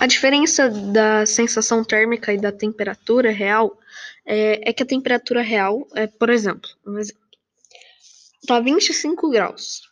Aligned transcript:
A 0.00 0.06
diferença 0.06 0.70
da 0.70 1.26
sensação 1.26 1.84
térmica 1.84 2.32
e 2.32 2.40
da 2.40 2.50
temperatura 2.50 3.30
real 3.30 3.78
é, 4.24 4.70
é 4.70 4.72
que 4.72 4.82
a 4.82 4.86
temperatura 4.86 5.42
real 5.42 5.86
é, 5.94 6.06
por 6.06 6.30
exemplo, 6.30 6.70
um 6.86 6.98
exemplo, 6.98 7.20
tá 8.46 8.58
25 8.58 9.28
graus. 9.28 9.82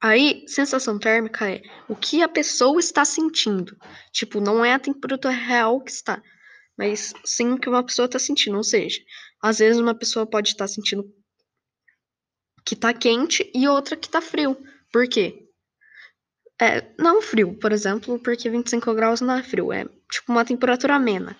Aí, 0.00 0.44
sensação 0.48 0.98
térmica 0.98 1.48
é 1.48 1.62
o 1.88 1.94
que 1.94 2.24
a 2.24 2.28
pessoa 2.28 2.80
está 2.80 3.04
sentindo. 3.04 3.78
Tipo, 4.10 4.40
não 4.40 4.64
é 4.64 4.72
a 4.72 4.80
temperatura 4.80 5.32
real 5.32 5.80
que 5.80 5.92
está, 5.92 6.20
mas 6.76 7.14
sim 7.24 7.52
o 7.52 7.60
que 7.60 7.68
uma 7.68 7.84
pessoa 7.84 8.06
está 8.06 8.18
sentindo. 8.18 8.56
Ou 8.56 8.64
seja, 8.64 9.00
às 9.40 9.60
vezes 9.60 9.80
uma 9.80 9.94
pessoa 9.94 10.26
pode 10.26 10.48
estar 10.48 10.66
sentindo 10.66 11.08
que 12.64 12.74
está 12.74 12.92
quente 12.92 13.48
e 13.54 13.68
outra 13.68 13.96
que 13.96 14.08
está 14.08 14.20
frio. 14.20 14.56
Por 14.92 15.08
quê? 15.08 15.41
É, 16.62 16.84
não 16.96 17.20
frio, 17.20 17.54
por 17.54 17.72
exemplo, 17.72 18.18
porque 18.20 18.48
25 18.48 18.94
graus 18.94 19.20
não 19.20 19.34
é 19.34 19.42
frio, 19.42 19.72
é 19.72 19.84
tipo 20.10 20.30
uma 20.30 20.44
temperatura 20.44 20.94
amena. 20.94 21.36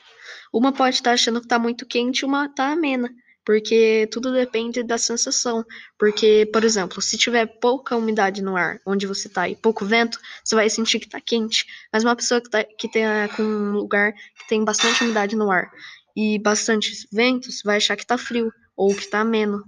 Uma 0.53 0.73
pode 0.73 0.97
estar 0.97 1.13
achando 1.13 1.41
que 1.41 1.47
está 1.47 1.59
muito 1.59 1.87
quente 1.87 2.25
uma 2.25 2.47
está 2.47 2.73
amena 2.73 3.09
porque 3.45 4.09
tudo 4.11 4.33
depende 4.33 4.83
da 4.83 4.99
sensação. 4.99 5.65
Porque, 5.99 6.49
por 6.53 6.65
exemplo, 6.65 7.01
se 7.03 7.19
tiver 7.19 7.47
pouca 7.47 7.97
umidade 7.97 8.43
no 8.43 8.57
ar 8.57 8.81
onde 8.87 9.07
você 9.07 9.29
está 9.29 9.49
e 9.49 9.57
pouco 9.57 9.85
vento, 9.85 10.19
você 10.45 10.55
vai 10.55 10.69
sentir 10.71 10.99
que 10.99 11.07
está 11.07 11.21
quente. 11.21 11.67
Mas 11.93 12.05
uma 12.05 12.17
pessoa 12.17 12.41
que, 12.41 12.51
tá, 12.51 12.65
que 12.65 12.89
tem 12.89 13.05
com 13.37 13.43
um 13.43 13.73
lugar 13.73 14.13
que 14.13 14.49
tem 14.49 14.65
bastante 14.65 15.05
umidade 15.05 15.37
no 15.37 15.51
ar 15.51 15.71
e 16.17 16.39
bastante 16.39 16.91
ventos 17.13 17.63
vai 17.65 17.77
achar 17.77 17.97
que 17.97 18.03
está 18.03 18.19
frio 18.19 18.53
ou 18.77 18.95
que 18.95 19.03
está 19.03 19.21
ameno, 19.21 19.63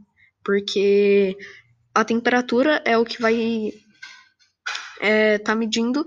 porque 0.44 1.36
a 1.94 2.05
temperatura 2.05 2.83
é 2.84 2.98
o 2.98 3.05
que 3.05 3.20
vai 3.20 3.72
é, 5.00 5.38
tá 5.38 5.54
medindo 5.54 6.06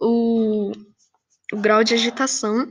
o, 0.00 0.72
o 1.52 1.56
grau 1.56 1.82
de 1.82 1.94
agitação 1.94 2.66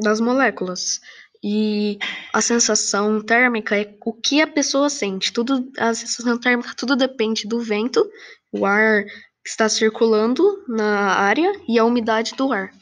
das 0.00 0.20
moléculas. 0.20 1.00
E 1.42 1.98
a 2.32 2.40
sensação 2.40 3.20
térmica 3.20 3.78
é 3.78 3.94
o 4.04 4.14
que 4.14 4.40
a 4.40 4.46
pessoa 4.46 4.88
sente. 4.88 5.32
Tudo, 5.32 5.70
a 5.78 5.92
sensação 5.92 6.38
térmica 6.38 6.74
tudo 6.74 6.96
depende 6.96 7.46
do 7.46 7.60
vento, 7.60 8.02
o 8.50 8.64
ar 8.64 9.04
que 9.04 9.50
está 9.50 9.68
circulando 9.68 10.64
na 10.66 11.12
área 11.16 11.52
e 11.68 11.78
a 11.78 11.84
umidade 11.84 12.34
do 12.34 12.50
ar. 12.50 12.72